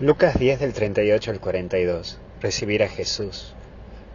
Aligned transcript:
Lucas 0.00 0.36
10 0.40 0.58
del 0.58 0.72
38 0.72 1.30
al 1.30 1.38
42. 1.38 2.18
Recibir 2.40 2.82
a 2.82 2.88
Jesús. 2.88 3.54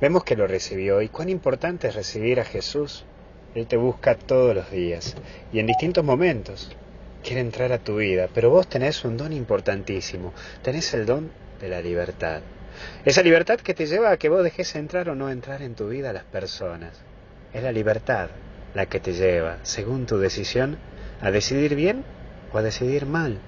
Vemos 0.02 0.26
que 0.26 0.36
lo 0.36 0.46
recibió 0.46 1.02
y 1.02 1.08
cuán 1.08 1.30
importante 1.30 1.88
es 1.88 1.96
recibir 1.96 2.42
a 2.42 2.44
Jesús. 2.44 3.06
Él 3.56 3.66
te 3.66 3.78
busca 3.78 4.16
todos 4.16 4.54
los 4.54 4.70
días 4.72 5.16
y 5.54 5.60
en 5.60 5.68
distintos 5.68 6.04
momentos. 6.04 6.76
Quiere 7.24 7.40
entrar 7.40 7.72
a 7.72 7.78
tu 7.78 7.96
vida, 7.96 8.28
pero 8.34 8.50
vos 8.50 8.68
tenés 8.68 9.06
un 9.06 9.16
don 9.16 9.32
importantísimo. 9.32 10.34
Tenés 10.64 10.94
el 10.94 11.06
don 11.06 11.32
de 11.62 11.70
la 11.70 11.80
libertad. 11.80 12.42
Esa 13.06 13.24
libertad 13.24 13.62
que 13.62 13.74
te 13.74 13.86
lleva 13.86 14.12
a 14.12 14.18
que 14.18 14.28
vos 14.28 14.44
dejes 14.44 14.76
entrar 14.76 15.08
o 15.08 15.16
no 15.16 15.30
entrar 15.30 15.62
en 15.62 15.76
tu 15.76 15.88
vida 15.88 16.10
a 16.10 16.14
las 16.14 16.26
personas. 16.26 17.00
Es 17.54 17.64
la 17.64 17.72
libertad 17.72 18.32
la 18.74 18.88
que 18.88 19.00
te 19.00 19.14
lleva, 19.14 19.60
según 19.64 20.08
tu 20.08 20.18
decisión, 20.18 20.78
a 21.22 21.32
decidir 21.32 21.76
bien 21.76 22.04
o 22.52 22.58
a 22.58 22.64
decidir 22.64 23.06
mal. 23.06 23.40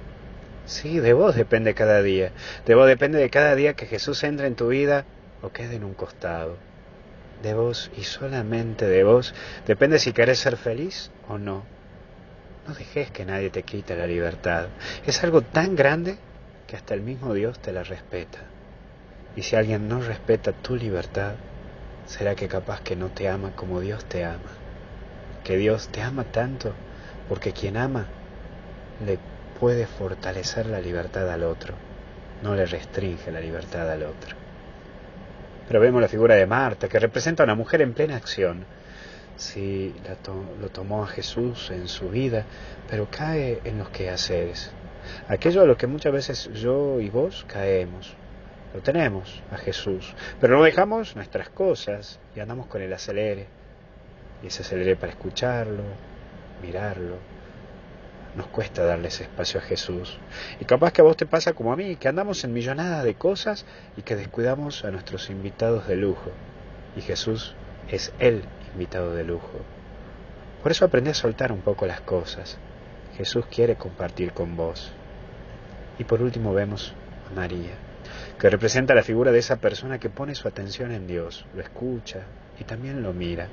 Sí, 0.65 0.99
de 0.99 1.13
vos 1.13 1.35
depende 1.35 1.73
cada 1.73 2.01
día. 2.01 2.31
De 2.65 2.75
vos 2.75 2.87
depende 2.87 3.19
de 3.19 3.29
cada 3.29 3.55
día 3.55 3.73
que 3.73 3.85
Jesús 3.85 4.23
entre 4.23 4.47
en 4.47 4.55
tu 4.55 4.69
vida 4.69 5.05
o 5.41 5.49
quede 5.49 5.75
en 5.75 5.83
un 5.83 5.93
costado. 5.93 6.55
De 7.43 7.53
vos 7.53 7.89
y 7.97 8.03
solamente 8.03 8.85
de 8.85 9.03
vos 9.03 9.33
depende 9.65 9.99
si 9.99 10.13
querés 10.13 10.39
ser 10.39 10.57
feliz 10.57 11.09
o 11.27 11.37
no. 11.37 11.63
No 12.67 12.73
dejes 12.75 13.09
que 13.11 13.25
nadie 13.25 13.49
te 13.49 13.63
quite 13.63 13.95
la 13.95 14.05
libertad. 14.05 14.67
Es 15.05 15.23
algo 15.23 15.41
tan 15.41 15.75
grande 15.75 16.17
que 16.67 16.75
hasta 16.75 16.93
el 16.93 17.01
mismo 17.01 17.33
Dios 17.33 17.59
te 17.59 17.71
la 17.71 17.83
respeta. 17.83 18.39
Y 19.35 19.41
si 19.41 19.55
alguien 19.55 19.89
no 19.89 20.01
respeta 20.01 20.51
tu 20.51 20.75
libertad, 20.75 21.33
será 22.05 22.35
que 22.35 22.47
capaz 22.47 22.81
que 22.81 22.95
no 22.95 23.07
te 23.07 23.27
ama 23.27 23.51
como 23.55 23.79
Dios 23.79 24.05
te 24.05 24.23
ama. 24.23 24.51
Que 25.43 25.57
Dios 25.57 25.87
te 25.87 26.01
ama 26.01 26.23
tanto 26.23 26.73
porque 27.27 27.51
quien 27.51 27.77
ama 27.77 28.05
le 29.05 29.17
puede 29.61 29.85
fortalecer 29.85 30.65
la 30.65 30.81
libertad 30.81 31.29
al 31.29 31.43
otro, 31.43 31.75
no 32.41 32.55
le 32.55 32.65
restringe 32.65 33.31
la 33.31 33.39
libertad 33.39 33.91
al 33.91 34.01
otro. 34.01 34.35
Pero 35.67 35.79
vemos 35.79 36.01
la 36.01 36.07
figura 36.07 36.33
de 36.33 36.47
Marta, 36.47 36.89
que 36.89 36.97
representa 36.97 37.43
a 37.43 37.45
una 37.45 37.53
mujer 37.53 37.83
en 37.83 37.93
plena 37.93 38.15
acción. 38.15 38.65
Sí, 39.35 39.93
lo 40.59 40.69
tomó 40.69 41.03
a 41.03 41.07
Jesús 41.07 41.69
en 41.69 41.87
su 41.87 42.09
vida, 42.09 42.43
pero 42.89 43.07
cae 43.11 43.61
en 43.63 43.77
los 43.77 43.89
quehaceres. 43.89 44.71
Aquello 45.27 45.61
a 45.61 45.65
lo 45.65 45.77
que 45.77 45.85
muchas 45.85 46.11
veces 46.11 46.49
yo 46.55 46.99
y 46.99 47.11
vos 47.11 47.45
caemos. 47.47 48.15
Lo 48.73 48.81
tenemos 48.81 49.43
a 49.51 49.57
Jesús, 49.57 50.15
pero 50.39 50.57
no 50.57 50.63
dejamos 50.63 51.15
nuestras 51.15 51.49
cosas 51.49 52.19
y 52.35 52.39
andamos 52.39 52.65
con 52.65 52.81
el 52.81 52.91
acelere. 52.91 53.45
Y 54.41 54.47
ese 54.47 54.63
acelere 54.63 54.95
para 54.95 55.11
escucharlo, 55.11 55.83
mirarlo, 56.63 57.17
nos 58.35 58.47
cuesta 58.47 58.83
darle 58.83 59.09
ese 59.09 59.23
espacio 59.23 59.59
a 59.59 59.63
Jesús. 59.63 60.17
Y 60.59 60.65
capaz 60.65 60.93
que 60.93 61.01
a 61.01 61.03
vos 61.03 61.17
te 61.17 61.25
pasa 61.25 61.53
como 61.53 61.73
a 61.73 61.75
mí, 61.75 61.95
que 61.95 62.07
andamos 62.07 62.43
en 62.43 62.53
millonadas 62.53 63.03
de 63.03 63.15
cosas 63.15 63.65
y 63.97 64.03
que 64.03 64.15
descuidamos 64.15 64.85
a 64.85 64.91
nuestros 64.91 65.29
invitados 65.29 65.87
de 65.87 65.97
lujo. 65.97 66.31
Y 66.95 67.01
Jesús 67.01 67.55
es 67.89 68.13
el 68.19 68.43
invitado 68.73 69.13
de 69.13 69.23
lujo. 69.23 69.59
Por 70.63 70.71
eso 70.71 70.85
aprendí 70.85 71.09
a 71.09 71.15
soltar 71.15 71.51
un 71.51 71.61
poco 71.61 71.85
las 71.85 72.01
cosas. 72.01 72.57
Jesús 73.17 73.45
quiere 73.47 73.75
compartir 73.75 74.31
con 74.31 74.55
vos. 74.55 74.91
Y 75.99 76.03
por 76.03 76.21
último 76.21 76.53
vemos 76.53 76.93
a 77.29 77.35
María, 77.35 77.73
que 78.39 78.49
representa 78.49 78.95
la 78.95 79.03
figura 79.03 79.31
de 79.31 79.39
esa 79.39 79.57
persona 79.57 79.99
que 79.99 80.09
pone 80.09 80.35
su 80.35 80.47
atención 80.47 80.91
en 80.91 81.07
Dios, 81.07 81.45
lo 81.53 81.61
escucha 81.61 82.21
y 82.59 82.63
también 82.63 83.03
lo 83.03 83.13
mira. 83.13 83.47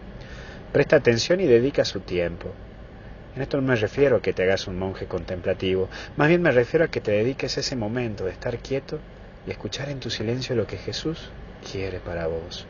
Presta 0.73 0.97
atención 0.97 1.41
y 1.41 1.47
dedica 1.47 1.85
su 1.85 2.01
tiempo. 2.01 2.53
En 3.39 3.43
esto 3.43 3.61
no 3.61 3.69
me 3.69 3.77
refiero 3.77 4.17
a 4.17 4.21
que 4.21 4.33
te 4.33 4.43
hagas 4.43 4.67
un 4.67 4.81
monje 4.81 5.07
contemplativo, 5.07 5.89
más 6.17 6.27
bien 6.27 6.43
me 6.43 6.51
refiero 6.51 6.85
a 6.85 6.89
que 6.89 7.01
te 7.01 7.13
dediques 7.13 7.57
ese 7.57 7.77
momento 7.77 8.25
de 8.25 8.33
estar 8.33 8.59
quieto 8.59 8.99
y 9.47 9.53
escuchar 9.53 9.91
en 9.91 10.01
tu 10.01 10.11
silencio 10.11 10.57
lo 10.57 10.67
que 10.67 10.77
Jesús 10.77 11.31
quiere 11.71 12.01
para 12.01 12.27
vos, 12.27 12.67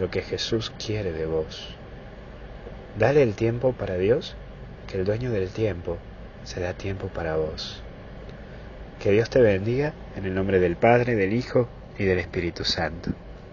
lo 0.00 0.10
que 0.10 0.22
Jesús 0.22 0.72
quiere 0.82 1.12
de 1.12 1.26
vos. 1.26 1.76
Dale 2.98 3.22
el 3.22 3.34
tiempo 3.34 3.74
para 3.74 3.98
Dios, 3.98 4.34
que 4.90 4.96
el 4.96 5.04
dueño 5.04 5.30
del 5.30 5.50
tiempo 5.50 5.98
se 6.42 6.60
da 6.60 6.72
tiempo 6.72 7.08
para 7.08 7.36
vos. 7.36 7.82
Que 9.00 9.10
Dios 9.10 9.28
te 9.28 9.42
bendiga 9.42 9.92
en 10.16 10.24
el 10.24 10.34
nombre 10.34 10.58
del 10.58 10.76
Padre, 10.76 11.16
del 11.16 11.34
Hijo 11.34 11.68
y 11.98 12.04
del 12.04 12.18
Espíritu 12.18 12.64
Santo. 12.64 13.10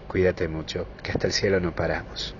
Cuídate 0.08 0.48
mucho, 0.48 0.86
que 1.02 1.12
hasta 1.12 1.26
el 1.26 1.34
cielo 1.34 1.60
no 1.60 1.76
paramos. 1.76 2.34